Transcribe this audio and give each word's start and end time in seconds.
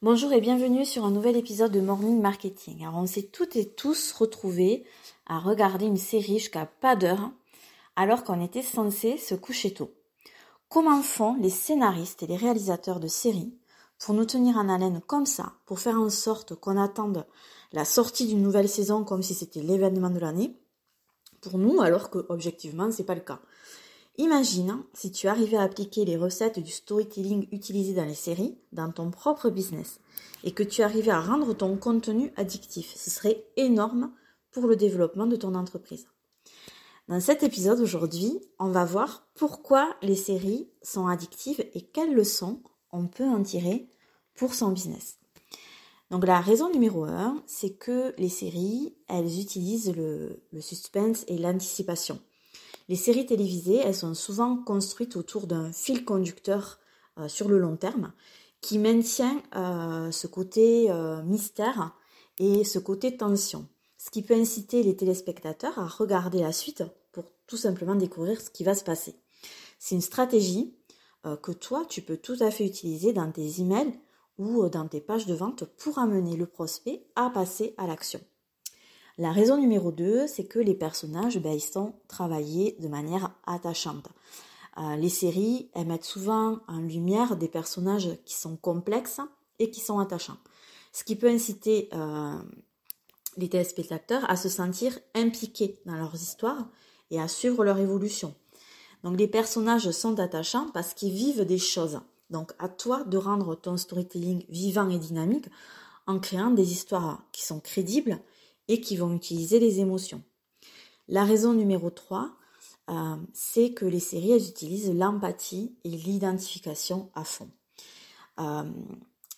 Bonjour 0.00 0.32
et 0.32 0.40
bienvenue 0.40 0.84
sur 0.84 1.04
un 1.04 1.10
nouvel 1.10 1.36
épisode 1.36 1.72
de 1.72 1.80
Morning 1.80 2.20
Marketing. 2.20 2.84
Alors 2.84 2.98
on 2.98 3.06
s'est 3.06 3.30
toutes 3.32 3.56
et 3.56 3.68
tous 3.68 4.12
retrouvés 4.12 4.84
à 5.26 5.40
regarder 5.40 5.86
une 5.86 5.96
série 5.96 6.38
jusqu'à 6.38 6.66
pas 6.66 6.94
d'heure 6.94 7.32
alors 7.96 8.22
qu'on 8.22 8.40
était 8.40 8.62
censé 8.62 9.16
se 9.16 9.34
coucher 9.34 9.74
tôt. 9.74 9.90
Comment 10.68 11.02
font 11.02 11.34
les 11.40 11.50
scénaristes 11.50 12.22
et 12.22 12.28
les 12.28 12.36
réalisateurs 12.36 13.00
de 13.00 13.08
séries 13.08 13.52
pour 13.98 14.14
nous 14.14 14.24
tenir 14.24 14.56
en 14.56 14.68
haleine 14.68 15.00
comme 15.04 15.26
ça, 15.26 15.54
pour 15.66 15.80
faire 15.80 16.00
en 16.00 16.10
sorte 16.10 16.54
qu'on 16.54 16.80
attende 16.80 17.26
la 17.72 17.84
sortie 17.84 18.28
d'une 18.28 18.40
nouvelle 18.40 18.68
saison 18.68 19.02
comme 19.02 19.24
si 19.24 19.34
c'était 19.34 19.62
l'événement 19.62 20.10
de 20.10 20.20
l'année? 20.20 20.54
Pour 21.40 21.58
nous 21.58 21.80
alors 21.80 22.10
que 22.10 22.24
objectivement 22.28 22.92
c'est 22.92 23.02
pas 23.02 23.16
le 23.16 23.20
cas. 23.20 23.40
Imagine 24.20 24.82
si 24.94 25.12
tu 25.12 25.28
arrivais 25.28 25.56
à 25.56 25.62
appliquer 25.62 26.04
les 26.04 26.16
recettes 26.16 26.58
du 26.58 26.72
storytelling 26.72 27.46
utilisées 27.52 27.94
dans 27.94 28.04
les 28.04 28.14
séries 28.14 28.58
dans 28.72 28.90
ton 28.90 29.12
propre 29.12 29.48
business 29.48 30.00
et 30.42 30.50
que 30.50 30.64
tu 30.64 30.82
arrivais 30.82 31.12
à 31.12 31.20
rendre 31.20 31.54
ton 31.54 31.76
contenu 31.76 32.32
addictif. 32.36 32.92
Ce 32.96 33.10
serait 33.10 33.46
énorme 33.56 34.12
pour 34.50 34.66
le 34.66 34.74
développement 34.74 35.26
de 35.26 35.36
ton 35.36 35.54
entreprise. 35.54 36.08
Dans 37.06 37.20
cet 37.20 37.44
épisode 37.44 37.78
aujourd'hui, 37.78 38.40
on 38.58 38.70
va 38.70 38.84
voir 38.84 39.28
pourquoi 39.36 39.94
les 40.02 40.16
séries 40.16 40.68
sont 40.82 41.06
addictives 41.06 41.64
et 41.72 41.82
quelles 41.82 42.12
leçons 42.12 42.60
on 42.90 43.06
peut 43.06 43.24
en 43.24 43.44
tirer 43.44 43.88
pour 44.34 44.52
son 44.52 44.72
business. 44.72 45.18
Donc 46.10 46.26
la 46.26 46.40
raison 46.40 46.70
numéro 46.72 47.04
un, 47.04 47.40
c'est 47.46 47.74
que 47.74 48.14
les 48.18 48.28
séries, 48.28 48.96
elles 49.06 49.40
utilisent 49.40 49.94
le, 49.94 50.42
le 50.50 50.60
suspense 50.60 51.24
et 51.28 51.38
l'anticipation. 51.38 52.18
Les 52.88 52.96
séries 52.96 53.26
télévisées, 53.26 53.76
elles 53.76 53.94
sont 53.94 54.14
souvent 54.14 54.56
construites 54.56 55.16
autour 55.16 55.46
d'un 55.46 55.72
fil 55.72 56.06
conducteur 56.06 56.78
euh, 57.18 57.28
sur 57.28 57.48
le 57.48 57.58
long 57.58 57.76
terme 57.76 58.12
qui 58.62 58.78
maintient 58.78 59.42
euh, 59.56 60.10
ce 60.10 60.26
côté 60.26 60.90
euh, 60.90 61.22
mystère 61.22 61.94
et 62.38 62.64
ce 62.64 62.78
côté 62.78 63.16
tension, 63.16 63.68
ce 63.98 64.10
qui 64.10 64.22
peut 64.22 64.34
inciter 64.34 64.82
les 64.82 64.96
téléspectateurs 64.96 65.78
à 65.78 65.86
regarder 65.86 66.40
la 66.40 66.52
suite 66.52 66.82
pour 67.12 67.24
tout 67.46 67.58
simplement 67.58 67.94
découvrir 67.94 68.40
ce 68.40 68.48
qui 68.48 68.64
va 68.64 68.74
se 68.74 68.84
passer. 68.84 69.16
C'est 69.78 69.94
une 69.94 70.00
stratégie 70.00 70.74
que 71.42 71.52
toi, 71.52 71.84
tu 71.88 72.00
peux 72.00 72.16
tout 72.16 72.36
à 72.40 72.50
fait 72.50 72.64
utiliser 72.64 73.12
dans 73.12 73.30
tes 73.30 73.60
emails 73.60 73.92
ou 74.38 74.68
dans 74.68 74.88
tes 74.88 75.00
pages 75.00 75.26
de 75.26 75.34
vente 75.34 75.64
pour 75.64 75.98
amener 75.98 76.36
le 76.36 76.46
prospect 76.46 77.04
à 77.16 77.28
passer 77.28 77.74
à 77.76 77.86
l'action. 77.86 78.20
La 79.18 79.32
raison 79.32 79.56
numéro 79.56 79.90
2, 79.90 80.28
c'est 80.28 80.44
que 80.44 80.60
les 80.60 80.76
personnages, 80.76 81.40
ben, 81.40 81.52
ils 81.52 81.60
sont 81.60 81.94
travaillés 82.06 82.76
de 82.78 82.86
manière 82.86 83.32
attachante. 83.46 84.06
Euh, 84.78 84.94
les 84.94 85.08
séries, 85.08 85.68
elles 85.74 85.88
mettent 85.88 86.04
souvent 86.04 86.60
en 86.68 86.78
lumière 86.78 87.36
des 87.36 87.48
personnages 87.48 88.10
qui 88.24 88.34
sont 88.34 88.56
complexes 88.56 89.20
et 89.58 89.70
qui 89.70 89.80
sont 89.80 89.98
attachants. 89.98 90.36
Ce 90.92 91.02
qui 91.02 91.16
peut 91.16 91.28
inciter 91.28 91.88
euh, 91.94 92.38
les 93.36 93.48
téléspectateurs 93.48 94.28
à 94.30 94.36
se 94.36 94.48
sentir 94.48 94.96
impliqués 95.16 95.80
dans 95.84 95.96
leurs 95.96 96.14
histoires 96.14 96.68
et 97.10 97.20
à 97.20 97.26
suivre 97.26 97.64
leur 97.64 97.78
évolution. 97.78 98.36
Donc 99.02 99.18
les 99.18 99.26
personnages 99.26 99.90
sont 99.90 100.20
attachants 100.20 100.68
parce 100.72 100.94
qu'ils 100.94 101.12
vivent 101.12 101.44
des 101.44 101.58
choses. 101.58 102.00
Donc 102.30 102.52
à 102.60 102.68
toi 102.68 103.02
de 103.02 103.16
rendre 103.16 103.56
ton 103.56 103.76
storytelling 103.76 104.44
vivant 104.48 104.88
et 104.90 104.98
dynamique 104.98 105.46
en 106.06 106.20
créant 106.20 106.52
des 106.52 106.70
histoires 106.70 107.24
qui 107.32 107.44
sont 107.44 107.58
crédibles 107.58 108.20
et 108.68 108.80
qui 108.80 108.96
vont 108.96 109.14
utiliser 109.14 109.58
les 109.58 109.80
émotions. 109.80 110.22
La 111.08 111.24
raison 111.24 111.54
numéro 111.54 111.90
3, 111.90 112.30
euh, 112.90 113.16
c'est 113.32 113.72
que 113.72 113.84
les 113.84 114.00
séries, 114.00 114.32
elles 114.32 114.48
utilisent 114.48 114.92
l'empathie 114.92 115.74
et 115.84 115.90
l'identification 115.90 117.10
à 117.14 117.24
fond. 117.24 117.50
Euh, 118.40 118.64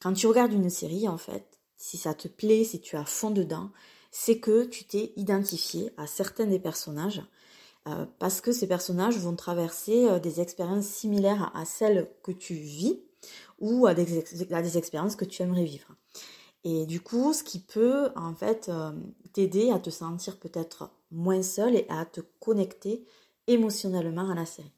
quand 0.00 0.12
tu 0.12 0.26
regardes 0.26 0.52
une 0.52 0.70
série, 0.70 1.08
en 1.08 1.18
fait, 1.18 1.46
si 1.76 1.96
ça 1.96 2.14
te 2.14 2.28
plaît, 2.28 2.64
si 2.64 2.80
tu 2.80 2.96
as 2.96 3.04
fond 3.04 3.30
dedans, 3.30 3.70
c'est 4.10 4.38
que 4.38 4.64
tu 4.64 4.84
t'es 4.84 5.12
identifié 5.16 5.90
à 5.96 6.06
certains 6.06 6.46
des 6.46 6.58
personnages 6.58 7.22
euh, 7.88 8.06
parce 8.18 8.40
que 8.40 8.52
ces 8.52 8.68
personnages 8.68 9.18
vont 9.18 9.34
traverser 9.34 10.20
des 10.20 10.40
expériences 10.40 10.86
similaires 10.86 11.50
à 11.54 11.64
celles 11.64 12.10
que 12.22 12.30
tu 12.32 12.54
vis 12.54 13.00
ou 13.58 13.86
à 13.86 13.90
à 13.90 13.94
des 13.94 14.78
expériences 14.78 15.16
que 15.16 15.24
tu 15.24 15.42
aimerais 15.42 15.64
vivre. 15.64 15.94
Et 16.64 16.86
du 16.86 17.00
coup, 17.00 17.32
ce 17.32 17.42
qui 17.42 17.58
peut 17.58 18.10
en 18.14 18.34
fait 18.34 18.68
euh, 18.68 18.92
t'aider 19.32 19.70
à 19.70 19.78
te 19.78 19.90
sentir 19.90 20.38
peut-être 20.38 20.90
moins 21.10 21.42
seul 21.42 21.74
et 21.74 21.86
à 21.88 22.04
te 22.04 22.20
connecter 22.40 23.04
émotionnellement 23.46 24.30
à 24.30 24.34
la 24.34 24.46
série. 24.46 24.72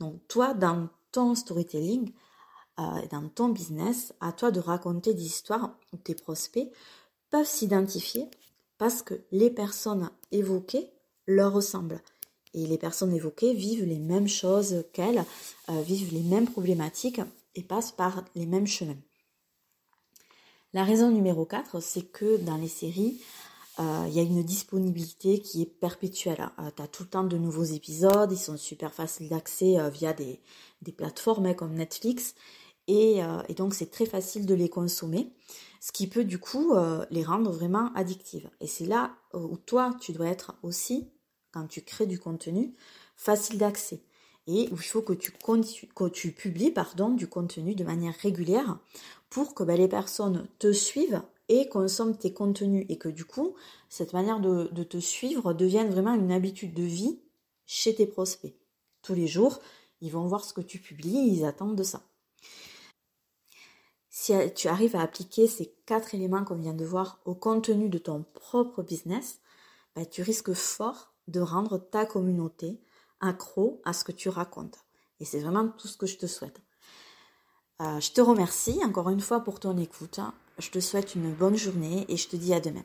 Donc 0.00 0.16
toi, 0.28 0.52
dans 0.54 0.88
ton 1.10 1.34
storytelling, 1.34 2.12
euh, 2.80 2.82
dans 3.10 3.28
ton 3.28 3.48
business, 3.48 4.14
à 4.20 4.32
toi 4.32 4.50
de 4.50 4.60
raconter 4.60 5.14
des 5.14 5.24
histoires 5.24 5.76
où 5.92 5.96
tes 5.96 6.14
prospects 6.14 6.70
peuvent 7.30 7.46
s'identifier 7.46 8.28
parce 8.78 9.02
que 9.02 9.14
les 9.30 9.50
personnes 9.50 10.10
évoquées 10.32 10.90
leur 11.26 11.52
ressemblent. 11.52 12.00
Et 12.54 12.66
les 12.66 12.78
personnes 12.78 13.14
évoquées 13.14 13.54
vivent 13.54 13.84
les 13.84 13.98
mêmes 13.98 14.28
choses 14.28 14.84
qu'elles, 14.92 15.24
euh, 15.70 15.82
vivent 15.82 16.12
les 16.12 16.22
mêmes 16.22 16.48
problématiques 16.48 17.20
et 17.54 17.62
passent 17.62 17.92
par 17.92 18.24
les 18.34 18.44
mêmes 18.44 18.66
chemins. 18.66 18.98
La 20.74 20.84
raison 20.84 21.10
numéro 21.10 21.44
4, 21.44 21.80
c'est 21.82 22.00
que 22.10 22.38
dans 22.38 22.56
les 22.56 22.68
séries, 22.68 23.20
euh, 23.78 24.06
il 24.08 24.14
y 24.14 24.20
a 24.20 24.22
une 24.22 24.42
disponibilité 24.42 25.38
qui 25.38 25.60
est 25.60 25.66
perpétuelle. 25.66 26.48
Euh, 26.58 26.70
tu 26.74 26.80
as 26.80 26.86
tout 26.86 27.02
le 27.02 27.10
temps 27.10 27.24
de 27.24 27.36
nouveaux 27.36 27.64
épisodes, 27.64 28.32
ils 28.32 28.38
sont 28.38 28.56
super 28.56 28.94
faciles 28.94 29.28
d'accès 29.28 29.78
euh, 29.78 29.90
via 29.90 30.14
des, 30.14 30.40
plateformes 30.96 31.44
hein, 31.44 31.52
comme 31.52 31.74
Netflix. 31.74 32.34
Et, 32.88 33.20
et 33.48 33.54
donc 33.54 33.74
c'est 33.74 33.92
très 33.92 34.06
facile 34.06 34.44
de 34.44 34.54
les 34.54 34.68
consommer, 34.68 35.32
ce 35.80 35.92
qui 35.92 36.08
peut 36.08 36.24
du 36.24 36.40
coup 36.40 36.74
les 37.10 37.22
rendre 37.22 37.52
vraiment 37.52 37.92
addictives. 37.94 38.50
Et 38.60 38.66
c'est 38.66 38.86
là 38.86 39.14
où 39.34 39.56
toi, 39.56 39.94
tu 40.00 40.10
dois 40.10 40.26
être 40.26 40.56
aussi, 40.64 41.08
quand 41.52 41.68
tu 41.68 41.82
crées 41.82 42.06
du 42.06 42.18
contenu, 42.18 42.74
facile 43.14 43.56
d'accès 43.56 44.02
et 44.46 44.68
il 44.70 44.78
faut 44.78 45.02
que 45.02 45.12
tu, 45.12 45.32
que 45.32 46.08
tu 46.08 46.32
publies 46.32 46.70
pardon, 46.70 47.10
du 47.10 47.28
contenu 47.28 47.74
de 47.74 47.84
manière 47.84 48.14
régulière 48.14 48.78
pour 49.30 49.54
que 49.54 49.62
ben, 49.62 49.78
les 49.78 49.88
personnes 49.88 50.46
te 50.58 50.72
suivent 50.72 51.22
et 51.48 51.68
consomment 51.68 52.16
tes 52.16 52.32
contenus 52.32 52.86
et 52.88 52.98
que 52.98 53.08
du 53.08 53.24
coup, 53.24 53.54
cette 53.88 54.12
manière 54.12 54.40
de, 54.40 54.82
te 54.84 54.98
suivre 54.98 55.52
devienne 55.52 55.90
vraiment 55.90 56.14
une 56.14 56.32
habitude 56.32 56.74
de 56.74 56.82
vie 56.82 57.20
chez 57.66 57.94
tes 57.94 58.06
prospects. 58.06 58.54
Tous 59.02 59.14
les 59.14 59.26
jours, 59.26 59.60
ils 60.00 60.10
vont 60.10 60.26
voir 60.26 60.44
ce 60.44 60.52
que 60.52 60.60
tu 60.60 60.78
publies 60.78 61.28
ils 61.28 61.44
attendent 61.44 61.76
de 61.76 61.82
ça. 61.82 62.02
Si 64.08 64.32
tu 64.54 64.68
arrives 64.68 64.96
à 64.96 65.02
appliquer 65.02 65.46
ces 65.46 65.74
quatre 65.86 66.14
éléments 66.14 66.44
qu'on 66.44 66.56
vient 66.56 66.74
de 66.74 66.84
voir 66.84 67.20
au 67.24 67.34
contenu 67.34 67.88
de 67.88 67.98
ton 67.98 68.24
propre 68.34 68.82
business, 68.82 69.40
ben, 69.94 70.06
tu 70.06 70.22
risques 70.22 70.52
fort 70.52 71.14
de 71.28 71.40
rendre 71.40 71.78
ta 71.78 72.06
communauté 72.06 72.80
accro 73.22 73.80
à 73.84 73.94
ce 73.94 74.04
que 74.04 74.12
tu 74.12 74.28
racontes. 74.28 74.78
Et 75.20 75.24
c'est 75.24 75.40
vraiment 75.40 75.68
tout 75.68 75.88
ce 75.88 75.96
que 75.96 76.06
je 76.06 76.18
te 76.18 76.26
souhaite. 76.26 76.60
Euh, 77.80 78.00
je 78.00 78.12
te 78.12 78.20
remercie 78.20 78.80
encore 78.84 79.08
une 79.08 79.20
fois 79.20 79.40
pour 79.40 79.60
ton 79.60 79.78
écoute. 79.78 80.20
Je 80.58 80.70
te 80.70 80.80
souhaite 80.80 81.14
une 81.14 81.32
bonne 81.32 81.56
journée 81.56 82.04
et 82.08 82.16
je 82.16 82.28
te 82.28 82.36
dis 82.36 82.52
à 82.52 82.60
demain. 82.60 82.84